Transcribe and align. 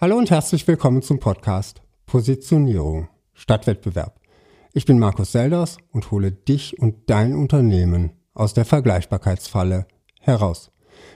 Hallo 0.00 0.16
und 0.16 0.30
herzlich 0.30 0.68
willkommen 0.68 1.02
zum 1.02 1.18
Podcast 1.18 1.82
Positionierung 2.06 3.08
statt 3.32 3.66
Wettbewerb. 3.66 4.20
Ich 4.72 4.86
bin 4.86 5.00
Markus 5.00 5.32
Selders 5.32 5.78
und 5.90 6.12
hole 6.12 6.30
dich 6.30 6.78
und 6.78 7.10
dein 7.10 7.34
Unternehmen 7.34 8.12
aus 8.32 8.54
der 8.54 8.64
Vergleichbarkeitsfalle 8.64 9.88
heraus, 10.20 10.70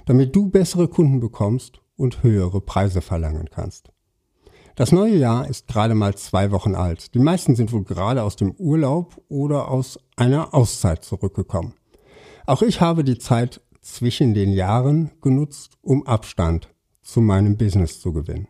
damit 0.05 0.35
du 0.35 0.49
bessere 0.49 0.89
Kunden 0.89 1.21
bekommst 1.21 1.81
und 1.95 2.25
höhere 2.25 2.61
Preise 2.61 3.03
verlangen 3.03 3.51
kannst. 3.53 3.93
Das 4.75 4.91
neue 4.91 5.15
Jahr 5.15 5.47
ist 5.47 5.69
gerade 5.69 5.95
mal 5.95 6.17
zwei 6.17 6.51
Wochen 6.51 6.75
alt. 6.75 7.15
Die 7.15 7.21
meisten 7.21 7.55
sind 7.55 7.71
wohl 7.71 7.85
gerade 7.85 8.25
aus 8.25 8.35
dem 8.35 8.51
Urlaub 8.51 9.23
oder 9.29 9.71
aus 9.71 10.01
einer 10.17 10.55
Auszeit 10.55 11.05
zurückgekommen. 11.05 11.75
Auch 12.47 12.63
ich 12.63 12.81
habe 12.81 13.05
die 13.05 13.19
Zeit 13.19 13.61
zwischen 13.81 14.35
den 14.35 14.53
Jahren 14.53 15.13
genutzt, 15.21 15.79
um 15.83 16.05
Abstand 16.05 16.69
zu 17.01 17.21
meinem 17.21 17.57
Business 17.57 18.01
zu 18.01 18.13
gewinnen. 18.13 18.49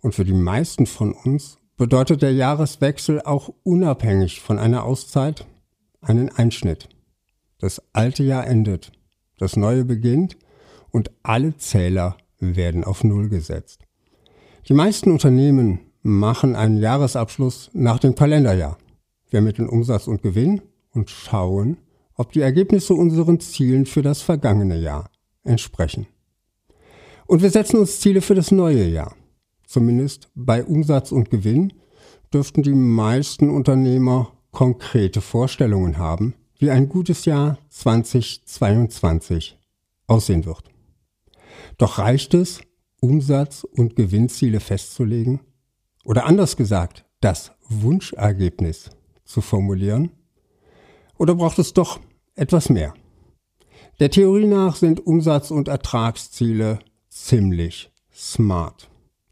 Und 0.00 0.14
für 0.14 0.24
die 0.24 0.32
meisten 0.32 0.86
von 0.86 1.12
uns 1.12 1.58
bedeutet 1.76 2.22
der 2.22 2.32
Jahreswechsel 2.32 3.22
auch 3.22 3.52
unabhängig 3.62 4.40
von 4.40 4.58
einer 4.58 4.84
Auszeit 4.84 5.46
einen 6.00 6.30
Einschnitt. 6.30 6.88
Das 7.58 7.82
alte 7.92 8.22
Jahr 8.22 8.46
endet, 8.46 8.92
das 9.38 9.56
neue 9.56 9.84
beginnt 9.84 10.36
und 10.90 11.10
alle 11.22 11.56
Zähler 11.56 12.16
werden 12.38 12.84
auf 12.84 13.04
Null 13.04 13.28
gesetzt. 13.28 13.84
Die 14.68 14.74
meisten 14.74 15.10
Unternehmen 15.10 15.80
machen 16.02 16.56
einen 16.56 16.78
Jahresabschluss 16.78 17.70
nach 17.72 17.98
dem 17.98 18.14
Kalenderjahr. 18.14 18.78
Wir 19.28 19.38
ermitteln 19.38 19.68
Umsatz 19.68 20.06
und 20.06 20.22
Gewinn 20.22 20.62
und 20.92 21.10
schauen, 21.10 21.78
ob 22.14 22.32
die 22.32 22.40
Ergebnisse 22.40 22.94
unseren 22.94 23.40
Zielen 23.40 23.86
für 23.86 24.02
das 24.02 24.22
vergangene 24.22 24.76
Jahr 24.76 25.10
entsprechen. 25.44 26.06
Und 27.26 27.42
wir 27.42 27.50
setzen 27.50 27.78
uns 27.78 28.00
Ziele 28.00 28.22
für 28.22 28.34
das 28.34 28.50
neue 28.50 28.86
Jahr 28.88 29.14
zumindest 29.70 30.28
bei 30.34 30.64
Umsatz 30.64 31.12
und 31.12 31.30
Gewinn, 31.30 31.72
dürften 32.34 32.64
die 32.64 32.74
meisten 32.74 33.48
Unternehmer 33.48 34.32
konkrete 34.50 35.20
Vorstellungen 35.20 35.96
haben, 35.96 36.34
wie 36.58 36.70
ein 36.70 36.88
gutes 36.88 37.24
Jahr 37.24 37.56
2022 37.68 39.56
aussehen 40.08 40.44
wird. 40.44 40.64
Doch 41.78 41.98
reicht 41.98 42.34
es, 42.34 42.60
Umsatz- 43.00 43.62
und 43.64 43.94
Gewinnziele 43.94 44.58
festzulegen? 44.58 45.40
Oder 46.04 46.26
anders 46.26 46.56
gesagt, 46.56 47.04
das 47.20 47.52
Wunschergebnis 47.68 48.90
zu 49.24 49.40
formulieren? 49.40 50.10
Oder 51.16 51.36
braucht 51.36 51.60
es 51.60 51.72
doch 51.74 52.00
etwas 52.34 52.70
mehr? 52.70 52.92
Der 54.00 54.10
Theorie 54.10 54.46
nach 54.46 54.74
sind 54.74 55.06
Umsatz- 55.06 55.52
und 55.52 55.68
Ertragsziele 55.68 56.80
ziemlich 57.08 57.92
smart. 58.12 58.89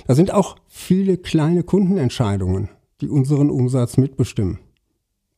Da 0.06 0.16
sind 0.16 0.34
auch 0.34 0.58
viele 0.68 1.18
kleine 1.18 1.64
Kundenentscheidungen, 1.64 2.70
die 3.02 3.10
unseren 3.10 3.50
Umsatz 3.50 3.98
mitbestimmen. 3.98 4.60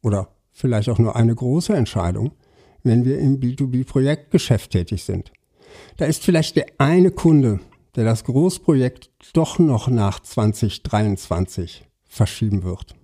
Oder 0.01 0.29
vielleicht 0.51 0.89
auch 0.89 0.99
nur 0.99 1.15
eine 1.15 1.35
große 1.35 1.73
Entscheidung, 1.73 2.31
wenn 2.83 3.05
wir 3.05 3.19
im 3.19 3.39
B2B-Projektgeschäft 3.39 4.71
tätig 4.71 5.03
sind. 5.03 5.31
Da 5.97 6.05
ist 6.05 6.23
vielleicht 6.23 6.55
der 6.55 6.65
eine 6.77 7.11
Kunde, 7.11 7.59
der 7.95 8.05
das 8.05 8.23
Großprojekt 8.23 9.11
doch 9.33 9.59
noch 9.59 9.87
nach 9.87 10.19
2023 10.19 11.85
verschieben 12.07 12.63
wird. 12.63 12.95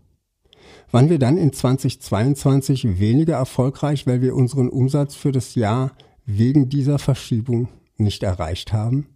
Wann 0.92 1.10
wir 1.10 1.20
dann 1.20 1.38
in 1.38 1.52
2022 1.52 3.00
weniger 3.00 3.36
erfolgreich, 3.36 4.08
weil 4.08 4.22
wir 4.22 4.36
unseren 4.36 4.70
Umsatz 4.70 5.16
für 5.16 5.32
das 5.32 5.56
Jahr 5.56 5.92
wegen 6.26 6.70
dieser 6.70 7.00
Verschiebung 7.00 7.68
nicht 7.98 8.24
erreicht 8.24 8.74
haben? 8.74 9.08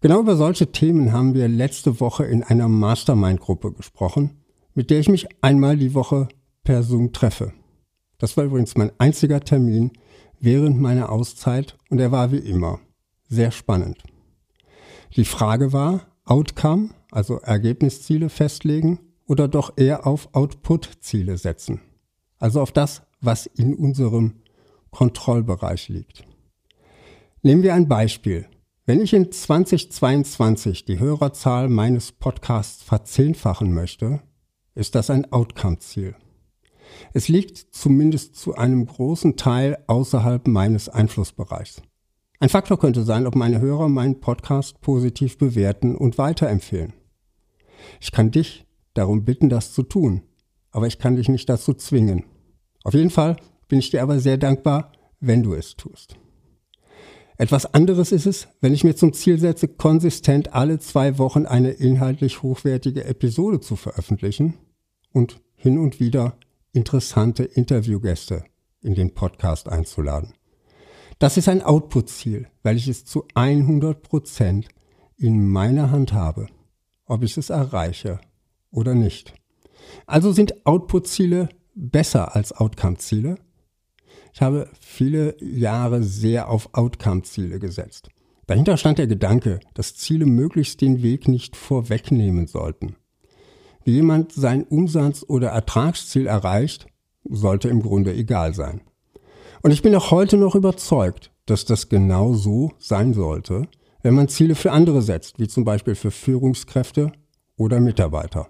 Genau 0.00 0.20
über 0.20 0.36
solche 0.36 0.70
Themen 0.70 1.12
haben 1.12 1.34
wir 1.34 1.48
letzte 1.48 1.98
Woche 1.98 2.24
in 2.24 2.44
einer 2.44 2.68
Mastermind-Gruppe 2.68 3.72
gesprochen, 3.72 4.30
mit 4.74 4.90
der 4.90 5.00
ich 5.00 5.08
mich 5.08 5.26
einmal 5.42 5.76
die 5.76 5.94
Woche 5.94 6.28
per 6.68 6.82
Zoom 6.82 7.14
treffe. 7.14 7.54
Das 8.18 8.36
war 8.36 8.44
übrigens 8.44 8.76
mein 8.76 8.92
einziger 8.98 9.40
Termin 9.40 9.90
während 10.38 10.78
meiner 10.78 11.10
Auszeit 11.10 11.78
und 11.88 11.98
er 11.98 12.12
war 12.12 12.30
wie 12.30 12.36
immer 12.36 12.78
sehr 13.26 13.52
spannend. 13.52 14.02
Die 15.16 15.24
Frage 15.24 15.72
war, 15.72 16.02
Outcome, 16.26 16.90
also 17.10 17.38
Ergebnisziele 17.38 18.28
festlegen 18.28 19.00
oder 19.26 19.48
doch 19.48 19.78
eher 19.78 20.06
auf 20.06 20.28
Output-Ziele 20.34 21.38
setzen. 21.38 21.80
Also 22.38 22.60
auf 22.60 22.72
das, 22.72 23.00
was 23.22 23.46
in 23.46 23.74
unserem 23.74 24.34
Kontrollbereich 24.90 25.88
liegt. 25.88 26.22
Nehmen 27.40 27.62
wir 27.62 27.72
ein 27.72 27.88
Beispiel. 27.88 28.46
Wenn 28.84 29.00
ich 29.00 29.14
in 29.14 29.32
2022 29.32 30.84
die 30.84 30.98
Hörerzahl 30.98 31.70
meines 31.70 32.12
Podcasts 32.12 32.82
verzehnfachen 32.82 33.72
möchte, 33.72 34.20
ist 34.74 34.94
das 34.94 35.08
ein 35.08 35.32
Outcome-Ziel. 35.32 36.14
Es 37.12 37.28
liegt 37.28 37.56
zumindest 37.56 38.36
zu 38.36 38.54
einem 38.54 38.86
großen 38.86 39.36
Teil 39.36 39.78
außerhalb 39.86 40.46
meines 40.48 40.88
Einflussbereichs. 40.88 41.82
Ein 42.40 42.48
Faktor 42.48 42.78
könnte 42.78 43.02
sein, 43.02 43.26
ob 43.26 43.34
meine 43.34 43.60
Hörer 43.60 43.88
meinen 43.88 44.20
Podcast 44.20 44.80
positiv 44.80 45.38
bewerten 45.38 45.96
und 45.96 46.18
weiterempfehlen. 46.18 46.92
Ich 48.00 48.12
kann 48.12 48.30
dich 48.30 48.66
darum 48.94 49.24
bitten, 49.24 49.48
das 49.48 49.72
zu 49.72 49.82
tun, 49.82 50.22
aber 50.70 50.86
ich 50.86 50.98
kann 50.98 51.16
dich 51.16 51.28
nicht 51.28 51.48
dazu 51.48 51.74
zwingen. 51.74 52.24
Auf 52.84 52.94
jeden 52.94 53.10
Fall 53.10 53.36
bin 53.68 53.78
ich 53.78 53.90
dir 53.90 54.02
aber 54.02 54.20
sehr 54.20 54.38
dankbar, 54.38 54.92
wenn 55.20 55.42
du 55.42 55.54
es 55.54 55.76
tust. 55.76 56.16
Etwas 57.38 57.72
anderes 57.72 58.10
ist 58.10 58.26
es, 58.26 58.48
wenn 58.60 58.74
ich 58.74 58.82
mir 58.82 58.96
zum 58.96 59.12
Ziel 59.12 59.38
setze, 59.38 59.68
konsistent 59.68 60.54
alle 60.54 60.80
zwei 60.80 61.18
Wochen 61.18 61.46
eine 61.46 61.70
inhaltlich 61.70 62.42
hochwertige 62.42 63.04
Episode 63.04 63.60
zu 63.60 63.76
veröffentlichen 63.76 64.54
und 65.12 65.40
hin 65.54 65.78
und 65.78 66.00
wieder 66.00 66.36
interessante 66.72 67.44
Interviewgäste 67.44 68.44
in 68.80 68.94
den 68.94 69.14
Podcast 69.14 69.68
einzuladen. 69.68 70.34
Das 71.18 71.36
ist 71.36 71.48
ein 71.48 71.62
Output-Ziel, 71.62 72.46
weil 72.62 72.76
ich 72.76 72.86
es 72.86 73.04
zu 73.04 73.24
100 73.34 74.02
Prozent 74.02 74.68
in 75.16 75.48
meiner 75.48 75.90
Hand 75.90 76.12
habe, 76.12 76.46
ob 77.06 77.24
ich 77.24 77.36
es 77.36 77.50
erreiche 77.50 78.20
oder 78.70 78.94
nicht. 78.94 79.34
Also 80.06 80.32
sind 80.32 80.66
Output-Ziele 80.66 81.48
besser 81.74 82.36
als 82.36 82.52
Outcome-Ziele. 82.52 83.36
Ich 84.32 84.42
habe 84.42 84.68
viele 84.78 85.36
Jahre 85.42 86.02
sehr 86.02 86.48
auf 86.48 86.68
Outcome-Ziele 86.72 87.58
gesetzt. 87.58 88.08
Dahinter 88.46 88.76
stand 88.76 88.98
der 88.98 89.06
Gedanke, 89.06 89.60
dass 89.74 89.96
Ziele 89.96 90.24
möglichst 90.24 90.80
den 90.80 91.02
Weg 91.02 91.28
nicht 91.28 91.56
vorwegnehmen 91.56 92.46
sollten. 92.46 92.96
Jemand 93.88 94.32
sein 94.32 94.64
Umsatz- 94.64 95.24
oder 95.26 95.48
Ertragsziel 95.48 96.26
erreicht, 96.26 96.88
sollte 97.24 97.70
im 97.70 97.80
Grunde 97.80 98.14
egal 98.14 98.52
sein. 98.52 98.82
Und 99.62 99.70
ich 99.70 99.80
bin 99.80 99.94
auch 99.94 100.10
heute 100.10 100.36
noch 100.36 100.54
überzeugt, 100.54 101.32
dass 101.46 101.64
das 101.64 101.88
genau 101.88 102.34
so 102.34 102.72
sein 102.78 103.14
sollte, 103.14 103.66
wenn 104.02 104.12
man 104.12 104.28
Ziele 104.28 104.56
für 104.56 104.72
andere 104.72 105.00
setzt, 105.00 105.38
wie 105.38 105.48
zum 105.48 105.64
Beispiel 105.64 105.94
für 105.94 106.10
Führungskräfte 106.10 107.12
oder 107.56 107.80
Mitarbeiter. 107.80 108.46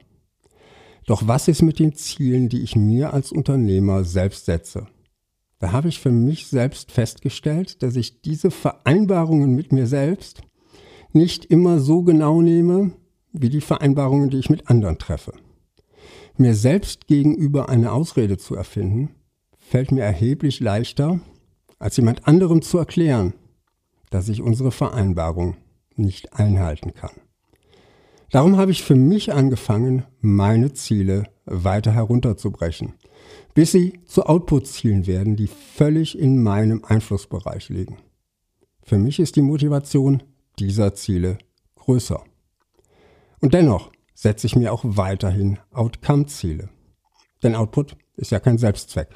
Doch 1.06 1.29
was 1.29 1.46
ist 1.46 1.62
mit 1.62 1.79
den 1.79 1.94
Zielen, 1.94 2.49
die 2.49 2.62
ich 2.62 2.75
mir 2.75 3.14
als 3.14 3.31
Unternehmer 3.31 4.02
selbst 4.02 4.44
setze? 4.46 4.88
Da 5.61 5.70
habe 5.70 5.88
ich 5.88 6.00
für 6.00 6.11
mich 6.11 6.49
selbst 6.49 6.91
festgestellt, 6.91 7.84
dass 7.84 7.94
ich 7.94 8.23
diese 8.23 8.50
Vereinbarungen 8.50 9.55
mit 9.55 9.73
mir 9.73 9.87
selbst 9.87 10.43
nicht 11.12 11.44
immer 11.44 11.79
so 11.79 12.02
genau 12.02 12.43
nehme, 12.43 12.91
wie 13.32 13.48
die 13.48 13.60
Vereinbarungen, 13.60 14.30
die 14.30 14.38
ich 14.38 14.50
mit 14.50 14.69
anderen 14.69 14.98
treffe. 14.98 15.32
Mir 16.36 16.54
selbst 16.54 17.06
gegenüber 17.06 17.69
eine 17.69 17.92
Ausrede 17.92 18.38
zu 18.38 18.54
erfinden, 18.54 19.10
fällt 19.58 19.92
mir 19.92 20.02
erheblich 20.02 20.60
leichter, 20.60 21.20
als 21.78 21.96
jemand 21.96 22.26
anderem 22.26 22.62
zu 22.62 22.78
erklären, 22.78 23.34
dass 24.10 24.28
ich 24.28 24.42
unsere 24.42 24.70
Vereinbarung 24.70 25.56
nicht 25.96 26.32
einhalten 26.34 26.94
kann. 26.94 27.10
Darum 28.30 28.56
habe 28.56 28.70
ich 28.70 28.82
für 28.82 28.94
mich 28.94 29.32
angefangen, 29.32 30.04
meine 30.20 30.72
Ziele 30.72 31.24
weiter 31.46 31.92
herunterzubrechen, 31.92 32.94
bis 33.54 33.72
sie 33.72 34.00
zu 34.04 34.26
Output-Zielen 34.26 35.06
werden, 35.06 35.36
die 35.36 35.46
völlig 35.46 36.19
in 36.19 36.42
meinem 36.42 36.84
Einflussbereich 36.84 37.70
liegen. 37.70 37.98
Für 38.82 38.98
mich 38.98 39.19
ist 39.19 39.36
die 39.36 39.42
Motivation 39.42 40.22
dieser 40.58 40.94
Ziele 40.94 41.38
größer. 41.76 42.22
Und 43.40 43.55
dennoch 43.55 43.90
setze 44.14 44.46
ich 44.46 44.56
mir 44.56 44.73
auch 44.73 44.82
weiterhin 44.85 45.58
Outcome-Ziele. 45.73 46.69
Denn 47.43 47.55
Output 47.55 47.96
ist 48.17 48.32
ja 48.32 48.40
kein 48.40 48.58
Selbstzweck. 48.58 49.08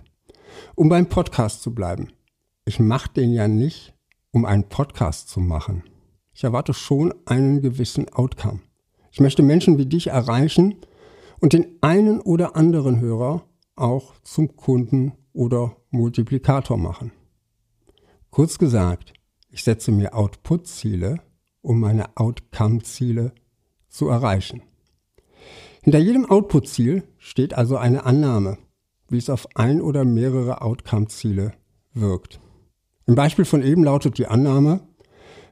Um 0.77 0.89
beim 0.89 1.09
Podcast 1.09 1.63
zu 1.63 1.75
bleiben. 1.75 2.13
Ich 2.65 2.79
mache 2.79 3.13
den 3.13 3.33
ja 3.33 3.49
nicht, 3.49 3.95
um 4.31 4.45
einen 4.45 4.69
Podcast 4.69 5.29
zu 5.29 5.41
machen. 5.41 5.83
Ich 6.35 6.45
erwarte 6.45 6.73
schon 6.73 7.13
einen 7.27 7.61
gewissen 7.61 8.09
Outcome. 8.13 8.61
Ich 9.11 9.21
möchte 9.21 9.43
Menschen 9.43 9.77
wie 9.77 9.87
dich 9.87 10.07
erreichen 10.07 10.77
und 11.41 11.53
den 11.53 11.79
einen 11.81 12.21
oder 12.21 12.55
anderen 12.55 13.01
Hörer 13.01 13.45
auch 13.75 14.15
zum 14.23 14.57
Kunden 14.57 15.13
oder 15.33 15.77
Multiplikator 15.91 16.79
machen. 16.79 17.13
Kurz 18.31 18.59
gesagt, 18.59 19.13
ich 19.51 19.65
setze 19.65 19.91
mir 19.91 20.15
Output-Ziele, 20.15 21.21
um 21.61 21.81
meine 21.81 22.17
Outcome-Ziele 22.17 23.35
zu 23.93 24.09
erreichen. 24.09 24.62
Hinter 25.83 25.99
jedem 25.99 26.27
Output-Ziel 26.27 27.05
steht 27.19 27.55
also 27.55 27.77
eine 27.77 28.05
Annahme, 28.05 28.59
wie 29.09 29.19
es 29.19 29.31
auf 29.31 29.47
ein 29.55 29.81
oder 29.81 30.05
mehrere 30.05 30.62
Outcome-Ziele 30.62 31.53
wirkt. 31.93 32.41
Im 33.06 33.15
Beispiel 33.15 33.44
von 33.44 33.62
eben 33.62 33.85
lautet 33.85 34.17
die 34.19 34.27
Annahme, 34.27 34.81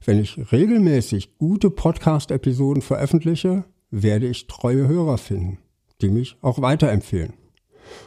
wenn 0.05 0.19
ich 0.19 0.53
regelmäßig 0.53 1.37
gute 1.37 1.69
Podcast-Episoden 1.69 2.81
veröffentliche, 2.81 3.65
werde 3.91 4.29
ich 4.29 4.47
treue 4.47 4.89
Hörer 4.89 5.19
finden, 5.19 5.59
die 6.01 6.09
mich 6.09 6.39
auch 6.41 6.63
weiterempfehlen. 6.63 7.35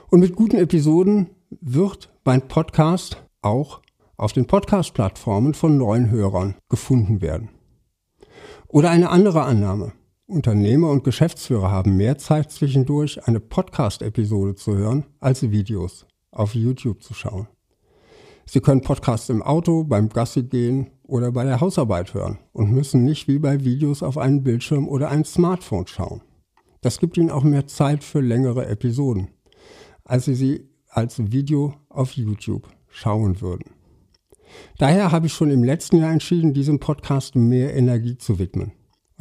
Und 0.10 0.22
mit 0.22 0.36
guten 0.36 0.58
Episoden 0.58 1.30
wird 1.62 2.10
mein 2.24 2.48
Podcast 2.48 3.22
auch 3.42 3.82
auf 4.18 4.34
den 4.34 4.48
Podcast-Plattformen 4.48 5.54
von 5.54 5.78
neuen 5.78 6.10
Hörern 6.10 6.56
gefunden 6.70 7.22
werden. 7.22 7.50
Oder 8.70 8.90
eine 8.90 9.10
andere 9.10 9.44
Annahme. 9.44 9.92
Unternehmer 10.26 10.90
und 10.90 11.04
Geschäftsführer 11.04 11.70
haben 11.70 11.98
mehr 11.98 12.18
Zeit 12.18 12.50
zwischendurch, 12.50 13.28
eine 13.28 13.42
Podcast-Episode 13.42 14.56
zu 14.56 14.76
hören, 14.76 15.06
als 15.20 15.52
Videos 15.52 16.06
auf 16.32 16.56
YouTube 16.56 17.04
zu 17.04 17.14
schauen. 17.14 17.48
Sie 18.46 18.62
können 18.62 18.82
Podcasts 18.82 19.30
im 19.30 19.42
Auto, 19.42 19.84
beim 19.84 20.08
Gassi 20.08 20.44
gehen 20.44 20.92
oder 21.04 21.32
bei 21.32 21.44
der 21.44 21.60
Hausarbeit 21.60 22.14
hören 22.14 22.40
und 22.54 22.72
müssen 22.72 23.04
nicht 23.04 23.28
wie 23.28 23.38
bei 23.38 23.66
Videos 23.66 24.02
auf 24.02 24.18
einen 24.18 24.44
Bildschirm 24.44 24.88
oder 24.88 25.10
ein 25.10 25.26
Smartphone 25.26 25.88
schauen. 25.88 26.22
Das 26.82 27.00
gibt 27.00 27.18
Ihnen 27.18 27.30
auch 27.30 27.44
mehr 27.44 27.68
Zeit 27.68 28.04
für 28.04 28.22
längere 28.22 28.66
Episoden, 28.68 29.30
als 30.06 30.26
Sie 30.26 30.36
sie 30.36 30.70
als 30.88 31.32
Video 31.32 31.74
auf 31.90 32.14
YouTube 32.14 32.70
schauen 32.88 33.42
würden. 33.42 33.72
Daher 34.78 35.12
habe 35.12 35.28
ich 35.28 35.34
schon 35.34 35.50
im 35.50 35.64
letzten 35.64 35.98
Jahr 35.98 36.12
entschieden, 36.12 36.54
diesem 36.54 36.80
Podcast 36.80 37.36
mehr 37.36 37.76
Energie 37.76 38.18
zu 38.18 38.40
widmen. 38.40 38.72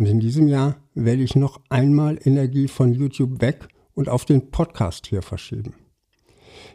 Und 0.02 0.08
in 0.08 0.19
diesem 0.19 0.49
Jahr 0.49 0.78
werde 0.94 1.22
ich 1.22 1.37
noch 1.37 1.60
einmal 1.69 2.19
Energie 2.25 2.66
von 2.66 2.93
YouTube 2.93 3.40
weg 3.40 3.69
und 3.94 4.08
auf 4.08 4.25
den 4.25 4.50
Podcast 4.50 5.06
hier 5.06 5.22
verschieben. 5.22 5.75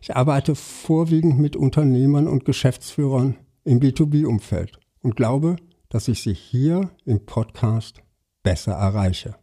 Ich 0.01 0.15
arbeite 0.15 0.55
vorwiegend 0.55 1.37
mit 1.37 1.57
Unternehmern 1.57 2.29
und 2.29 2.45
Geschäftsführern 2.45 3.35
im 3.65 3.81
B2B-Umfeld 3.81 4.79
und 5.01 5.17
glaube, 5.17 5.57
dass 5.89 6.07
ich 6.07 6.21
sie 6.21 6.33
hier 6.33 6.89
im 7.03 7.25
Podcast 7.25 8.01
besser 8.43 8.71
erreiche. 8.71 9.35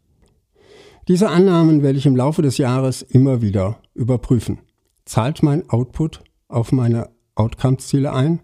Diese 1.06 1.28
Annahmen 1.28 1.82
werde 1.82 1.98
ich 1.98 2.06
im 2.06 2.16
Laufe 2.16 2.40
des 2.40 2.56
Jahres 2.56 3.02
immer 3.02 3.42
wieder 3.42 3.80
überprüfen. 3.92 4.60
Zahlt 5.04 5.42
mein 5.42 5.68
Output 5.68 6.24
auf 6.48 6.72
meine 6.72 7.10
Outcome-Ziele 7.34 8.14
ein? 8.14 8.40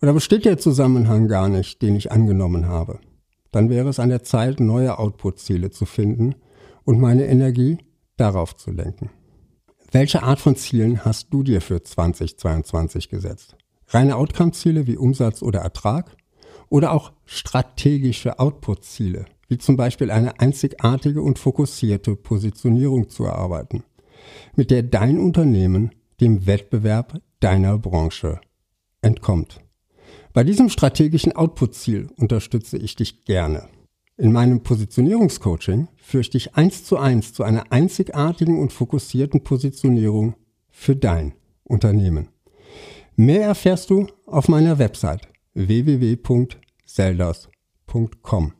Oder 0.00 0.12
besteht 0.12 0.44
der 0.44 0.58
Zusammenhang 0.58 1.26
gar 1.26 1.48
nicht, 1.48 1.82
den 1.82 1.96
ich 1.96 2.12
angenommen 2.12 2.68
habe? 2.68 3.00
Dann 3.56 3.70
wäre 3.70 3.88
es 3.88 3.98
an 3.98 4.10
der 4.10 4.22
Zeit, 4.22 4.60
neue 4.60 4.98
Output-Ziele 4.98 5.70
zu 5.70 5.86
finden 5.86 6.34
und 6.84 7.00
meine 7.00 7.24
Energie 7.24 7.78
darauf 8.18 8.54
zu 8.54 8.70
lenken. 8.70 9.08
Welche 9.90 10.22
Art 10.22 10.40
von 10.40 10.56
Zielen 10.56 11.06
hast 11.06 11.32
du 11.32 11.42
dir 11.42 11.62
für 11.62 11.82
2022 11.82 13.08
gesetzt? 13.08 13.56
Reine 13.86 14.16
Outcome-Ziele 14.16 14.86
wie 14.86 14.98
Umsatz 14.98 15.40
oder 15.40 15.60
Ertrag? 15.60 16.18
Oder 16.68 16.92
auch 16.92 17.14
strategische 17.24 18.38
Output-Ziele, 18.38 19.24
wie 19.48 19.56
zum 19.56 19.78
Beispiel 19.78 20.10
eine 20.10 20.38
einzigartige 20.38 21.22
und 21.22 21.38
fokussierte 21.38 22.14
Positionierung 22.14 23.08
zu 23.08 23.24
erarbeiten, 23.24 23.84
mit 24.54 24.70
der 24.70 24.82
dein 24.82 25.18
Unternehmen 25.18 25.92
dem 26.20 26.44
Wettbewerb 26.46 27.22
deiner 27.40 27.78
Branche 27.78 28.38
entkommt. 29.00 29.65
Bei 30.36 30.44
diesem 30.44 30.68
strategischen 30.68 31.34
Output-Ziel 31.34 32.10
unterstütze 32.18 32.76
ich 32.76 32.94
dich 32.94 33.24
gerne. 33.24 33.70
In 34.18 34.32
meinem 34.32 34.62
Positionierungscoaching 34.62 35.88
führe 35.96 36.20
ich 36.20 36.28
dich 36.28 36.56
eins 36.56 36.84
zu 36.84 36.98
eins 36.98 37.32
zu 37.32 37.42
einer 37.42 37.72
einzigartigen 37.72 38.58
und 38.58 38.70
fokussierten 38.70 39.44
Positionierung 39.44 40.34
für 40.68 40.94
dein 40.94 41.32
Unternehmen. 41.64 42.28
Mehr 43.14 43.46
erfährst 43.46 43.88
du 43.88 44.08
auf 44.26 44.48
meiner 44.48 44.78
Website 44.78 45.26
www.seldas.com. 45.54 48.52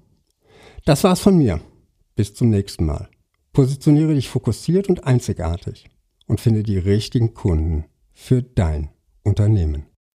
Das 0.86 1.04
war's 1.04 1.20
von 1.20 1.36
mir. 1.36 1.60
Bis 2.14 2.32
zum 2.32 2.48
nächsten 2.48 2.86
Mal. 2.86 3.10
Positioniere 3.52 4.14
dich 4.14 4.30
fokussiert 4.30 4.88
und 4.88 5.04
einzigartig 5.04 5.90
und 6.26 6.40
finde 6.40 6.62
die 6.62 6.78
richtigen 6.78 7.34
Kunden 7.34 7.84
für 8.14 8.42
dein 8.42 8.88
Unternehmen. 9.24 9.84